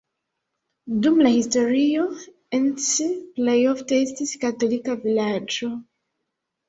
Dum 1.05 1.19
la 1.25 1.33
historio 1.33 2.07
Encs 2.59 2.89
plej 3.35 3.57
ofte 3.75 4.03
estis 4.07 4.35
katolika 4.47 4.97
vilaĝo. 5.05 5.71